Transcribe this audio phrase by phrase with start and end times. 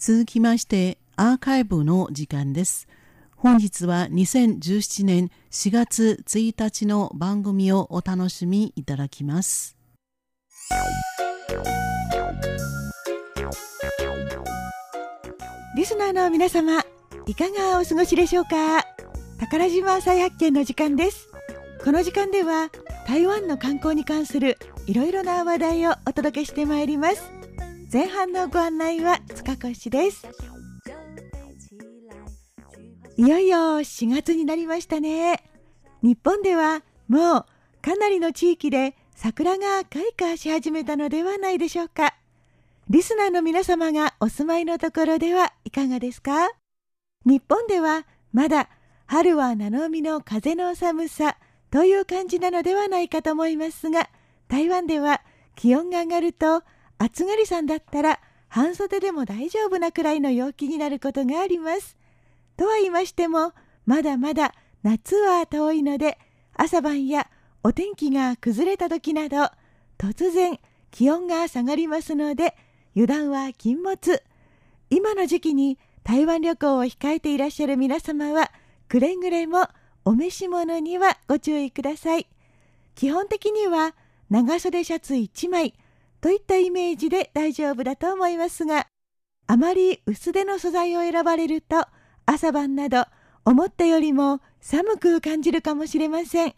[0.00, 2.88] 続きましてアーカイブの時間です。
[3.36, 9.76] 本日は2017年4月1日の番組をお楽しみいただきます。
[15.76, 16.82] リスナーの皆様、
[17.26, 18.86] いかがお過ごしでしょうか？
[19.38, 21.28] 宝島再発見の時間です。
[21.84, 22.70] この時間では
[23.06, 24.56] 台湾の観光に関する
[24.86, 27.30] いろいろな話題をお届けしてまいります。
[27.92, 30.26] 前半のご案内は塚越です。
[33.16, 35.42] いよいよ4月になりましたね。
[36.02, 37.46] 日本ではもう
[37.82, 42.14] かなりの地域で桜が開花し始めたのではないでしょうか。
[42.88, 46.48] リスナーの皆様がお住まいのところではいかがですか？
[47.26, 48.68] 日本ではまだ
[49.06, 51.36] 春は七海の風の寒さ
[51.70, 54.08] という感じなのではないかと思いますが
[54.48, 55.22] 台湾では
[55.56, 56.62] 気温が上がると
[57.02, 61.96] 暑がりさんだったら半袖でも大丈夫なくらいの陽気になることがあります。
[62.58, 63.54] とは言いましても
[63.86, 66.18] まだまだ夏は遠いので
[66.54, 67.26] 朝晩や
[67.64, 69.50] お天気が崩れた時など
[69.96, 70.58] 突然
[70.90, 72.54] 気温が下がりますので
[72.94, 74.22] 油断は禁物。
[74.90, 78.50] 今の時期に台湾旅行を控えていらっしゃる皆様は
[78.88, 79.68] くれぐれも
[80.04, 82.26] お召し物にはご注意ください。
[82.94, 83.94] 基本的には
[84.28, 85.72] 長袖シャツ1枚。
[86.20, 88.86] といったイメージで大丈夫だと思いますが
[89.46, 91.86] あまり薄手の素材を選ばれると
[92.26, 93.04] 朝晩など
[93.44, 96.54] 思ったよりも寒く感じるかもしれません。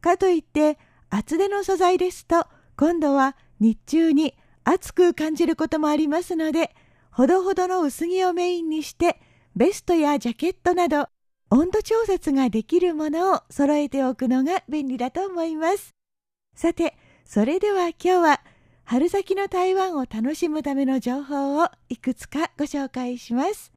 [0.00, 2.46] かといって厚手の素材ですと
[2.76, 4.34] 今度は日中に
[4.64, 6.74] 暑く感じることもありますので
[7.10, 9.20] ほどほどの薄着をメインにして
[9.54, 11.06] ベストやジャケットなど
[11.48, 15.94] 温度調節ができるものを揃えておくのが便利だと思います。
[16.54, 18.40] さてそれでは今日は
[18.88, 23.72] 春先の台湾を楽しむための情報をいくつかご紹介します。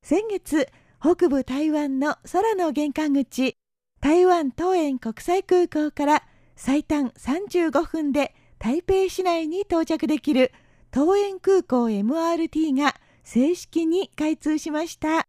[0.00, 0.68] 先月
[1.00, 3.56] 北部台湾の空の玄関口
[4.00, 6.22] 台湾桃園国際空港から
[6.54, 10.52] 最短35分で台北市内に到着できる
[10.94, 15.26] 桃園空港 MRT が正式に開通しました。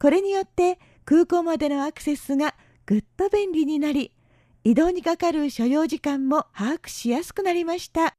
[0.00, 2.54] これによって空港までのアクセスが
[2.86, 4.12] ぐっと便利になり
[4.64, 8.14] 移動にかかる所要時間も把握しやすくなりました。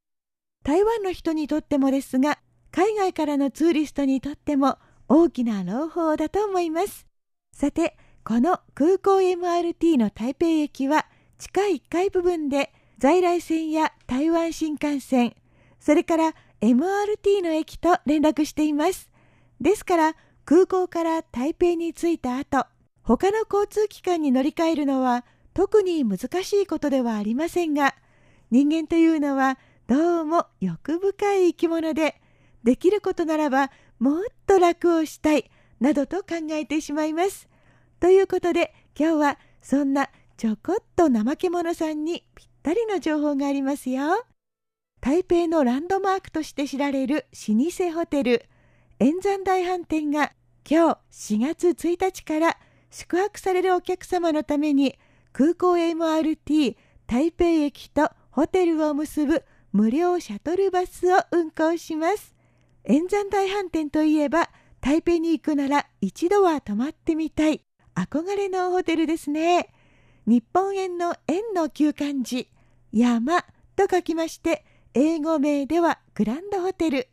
[0.63, 2.40] 台湾の人にとってもですが
[2.72, 7.07] 海外からのツーリストにとっても大きな朗報だと思います。
[7.51, 11.06] さてこの空港 MRT の台北駅は
[11.38, 15.35] 地下1階部分で在来線や台湾新幹線
[15.79, 19.09] それから MRT の駅と連絡しています。
[19.62, 22.68] ですから空港から台北に着いた後
[23.06, 27.94] 他の交通機関に乗り換えるのは特に難しいことではありませんが
[28.50, 32.20] 人間というのはどうも欲深い生き物で
[32.64, 37.48] できることならばもっと楽をしたいなどと考えてしまいます。
[38.00, 44.26] ということで今日はそんなちょこっと怠け者さんにぴったりの情報がありますよ。
[45.00, 48.46] 台北のランドマークとして知られる老舗ホテル
[49.00, 50.34] 円山大飯店が
[50.68, 52.58] 今日4月1日から
[52.95, 54.97] 宿泊されるお客様のために
[55.33, 62.33] 空港 MRT 台北駅とホテルを結ぶ無料シャトルバスを運行します。
[62.85, 67.66] 円山大飯店といえば台北に行くなら一度は泊まってみたい。
[67.95, 69.73] 憧れのホテルですね。
[70.25, 72.50] 日本円の円の旧漢字
[72.94, 73.41] 山
[73.75, 74.63] と書きまして
[74.94, 77.09] 英語名ではグランドホテル。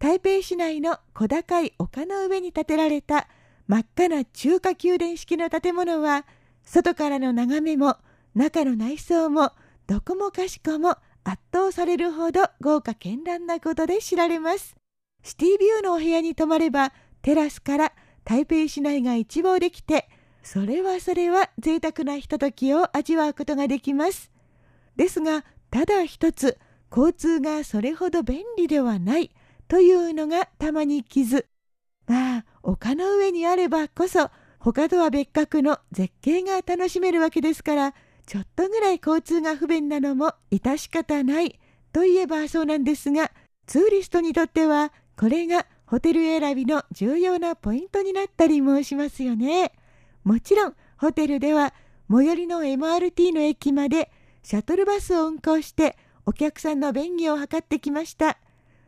[0.00, 3.28] 台北市内の小高い丘の上に建てられた
[3.68, 6.26] 真っ赤な中華宮殿式の建物は
[6.64, 7.96] 外からの眺めも
[8.34, 9.52] 中の内装も
[9.86, 14.74] どこもかしこも圧倒されるほど豪華絢爛なことで知られます。
[15.22, 17.92] シティビューのお部屋に泊まればテラスから
[18.24, 20.08] 台北市内が一望できて
[20.42, 24.30] それはそれは贅沢なひとときを味わうことができます。
[24.96, 26.58] ですがただ一つ
[26.90, 29.30] 交通がそれほど便利ではない
[29.68, 31.46] というのがたまに傷
[32.12, 37.94] まあ丘の上にあればこそ他とは別格の絶景が楽しめるわけですから
[38.26, 41.58] ちょっとぐらい交通が不便なのも致し方ない
[41.90, 43.32] といえばそうなんですが
[43.66, 49.72] ツーリストにとってはこれがホテル選びの重要なポイントになったりもしますよね。
[50.22, 51.72] もちろんホテルでは
[52.10, 54.10] 最寄りの MRT の駅まで
[54.42, 58.36] シャトルバスを運行してお客さんの便宜を図ってきました。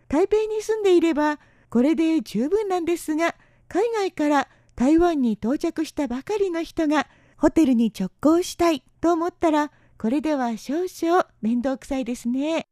[0.09, 1.39] 台北に住んでいれば
[1.75, 3.35] これで十分なんですが
[3.67, 12.69] 海外から台湾に到着したばかりの人がホテルに直行したいと思ったらこれでは少々面倒くさいですね。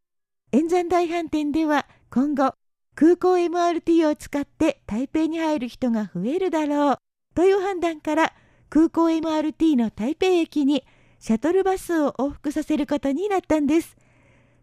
[0.53, 2.55] 円山大飯店では今後
[2.95, 6.99] 空港 MRT を使って台北に入る人が増えるだろう
[7.35, 8.33] という判断から
[8.71, 10.85] 空港 MRT の台北駅に
[11.19, 13.97] シャトルバスを往復させることになったんです。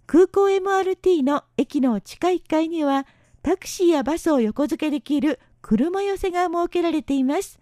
[0.08, 3.06] 空港 MRT の駅の地下1階には
[3.42, 7.60] タクシーやバスを横付けできる車寄せが設けられています。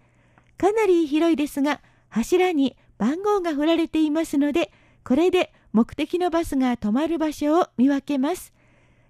[0.56, 4.72] かなり広いですが柱に番号が振られていますので
[5.04, 8.52] これで目的のバスが止まる場所を見分けます。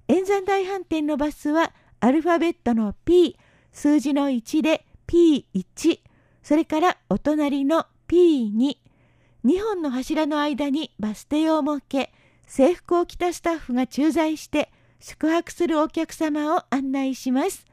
[0.08, 3.36] 円山大飯店のバスはアルファベットの P、
[3.72, 6.00] 数字の1で P1、
[6.42, 8.76] それからお隣の P2、
[9.44, 12.12] 2本の柱の間にバス停を設け、
[12.46, 17.64] 制服を着たスタッフが駐在して宿泊するお客様を案内します。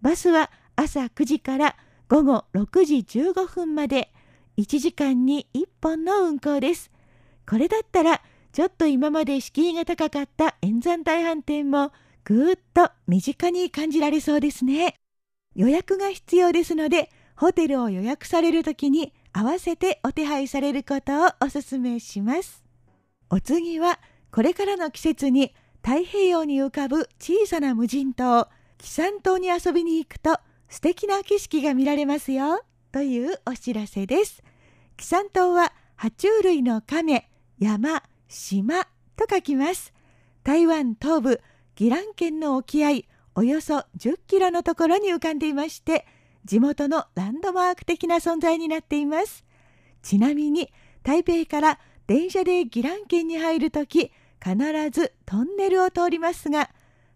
[0.00, 1.76] バスは朝9時から
[2.08, 4.12] 午後6時15分まで
[4.56, 6.90] 1時間に1本の運行です。
[7.48, 8.22] これだったら
[8.52, 11.92] ちょっと今まで敷居が高かった円山大飯店も
[12.24, 14.94] ぐーっと身近に感じられそうですね。
[15.54, 22.62] 予約が必要ですので、ホテルを予約されるときに合わせてお手配されることをお勧めします。
[23.30, 23.98] お次は、
[24.30, 28.48] これからの季節に太平洋に浮かぶ小さな無人島、
[28.78, 30.38] 紀山島に遊びに行くと
[30.68, 32.62] 素敵な景色が見られますよ、
[32.92, 34.42] というお知らせです。
[34.96, 38.84] 紀山島は爬虫類の亀、山、島
[39.16, 39.92] と書きます。
[40.44, 41.40] 台湾東部
[41.78, 43.02] 宜蘭県の沖合
[43.34, 46.06] およそ10キロのところに浮かんでいまして
[46.44, 49.44] 地元のランドマーク的な存在になっています。
[50.02, 50.72] ちなみに
[51.02, 54.12] 台北から電車で宜蘭県に入るとき
[54.42, 54.56] 必
[54.90, 56.70] ずトンネルを通りますが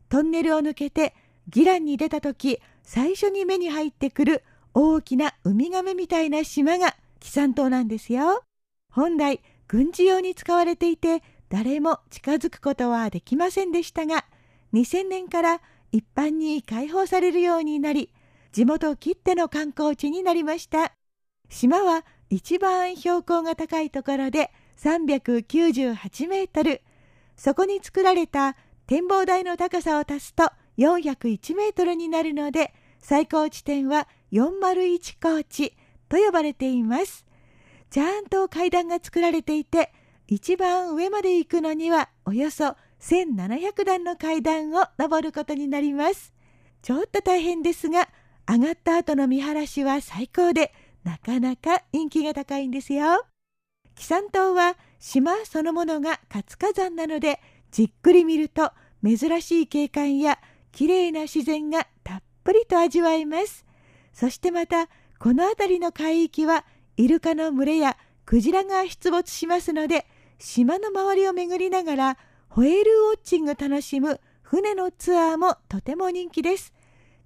[0.09, 1.15] トンネルを抜けて
[1.55, 4.45] 宜蘭に出たとき最初に目に入ってくる
[4.75, 8.43] 大きなウミガメみたいな島が紀山島なんですよ。
[8.91, 14.25] 本来軍事用に使われていて誰も近づくことはできませんでしたが
[14.73, 15.61] 2000年から
[15.91, 18.11] 一般に開放されるようになり
[18.53, 20.93] 地元きっての観光地になりました
[21.49, 26.83] 島は一番標高が高いところで398メートル
[27.37, 35.77] そこに作られた展望台の高さを足すと401メートルになるので最高地点は401高地
[36.09, 37.25] と呼ばれています。
[37.91, 39.93] ちゃんと階段が作られていて
[40.27, 46.33] 一番上まで行くのにはおよそ1700段の階段を登ることになります。
[46.83, 48.09] ちょっと大変ですが
[48.49, 50.73] 上がった後の見晴らしは最高で
[51.03, 53.25] なかなか人気が高いんですよ。
[53.95, 57.39] 紀山島は島そのものが活火山なので
[57.71, 58.73] じっくり見ると
[59.05, 60.39] 珍しい景観や
[60.73, 63.67] 綺麗な自然がたっぷりと味わえます。
[64.15, 66.65] そしてまたこの辺りの海域は
[66.97, 70.07] イルカの群れやクジラが出没しますので
[70.39, 72.19] 島の周りを巡りながら
[72.49, 76.73] ホエールウォッチング楽しむ船のツアーもとても人気です。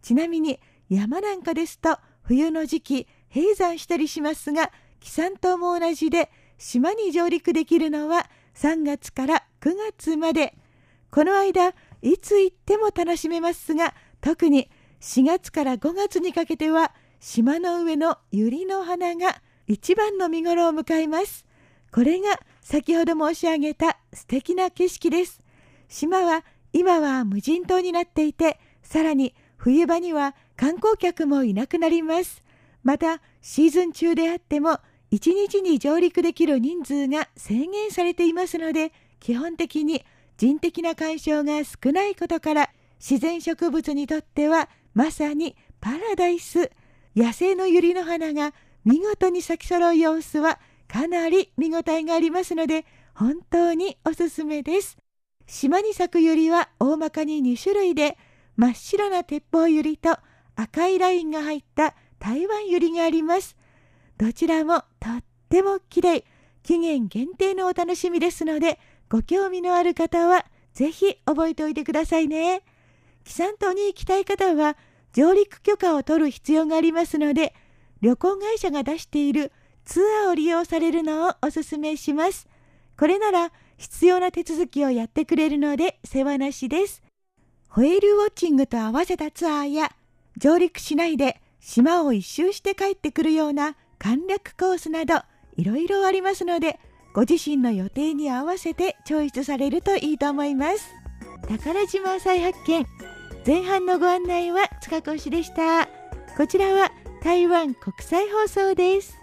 [0.03, 0.59] ちなみに
[0.89, 6.29] 山なんかですと冬の時期閉山したりしますが紀山島も同じで
[6.59, 10.55] 島に上陸できるのは3月から9月まで
[11.11, 14.69] この間いつ行っても楽しめますが特に
[15.01, 21.47] 4月から5月にかけては島の上の百合の花が一番の見頃を迎えます。
[21.93, 25.41] これが先ほど申し上げた素敵な景色です。
[25.89, 32.43] 島は今は無人島になっていて、さらに冬場には観光客もいなくなります。
[32.83, 34.79] またシーズン中であっても
[35.13, 40.05] 1日に上陸できる人数が制限されていますので基本的に
[40.37, 46.71] 人的な干渉が少ないことから自然植物にとってはまさにパラダイス
[47.17, 54.97] 野生の百合の花が見事に咲き揃う様子はかなり見応えがありますので本当におすすめです。
[55.47, 58.17] 島に咲くユリは大まかに2種類で
[58.57, 60.17] 真っ白な鉄砲ユリと
[60.55, 63.58] 赤いラインが入った台湾ユリがあります。
[64.19, 66.25] どちらもとっても綺麗
[66.65, 70.45] 期限限定のお楽しみですのでご興味のある方は
[70.75, 72.63] ぜひ覚えておいてくださいね。
[73.25, 74.77] 紀山島に行きたい方は
[75.13, 77.55] 上陸許可を取る必要がありますので
[78.01, 79.53] 旅行会社が出している
[79.85, 82.49] ツアーを利用されるのをお勧めします。
[82.99, 87.03] これなら必要な手続きをやってくれるので世話なしです。
[87.69, 89.93] ホエールウォッチングと合わせたツアーや
[90.37, 95.21] 上陸しないで島を一周して帰ってくるような簡略コースなど
[95.57, 96.79] いろいろありますので
[97.15, 100.95] ご自身の予定に合わせてチョイスされるといいと思います。
[101.49, 102.87] 宝島再発見
[103.47, 105.89] 前半のご案内は塚越でした。
[106.37, 106.93] こちらは
[107.25, 109.19] 台湾国際放送です